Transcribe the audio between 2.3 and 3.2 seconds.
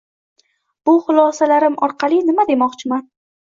nima demoqchiman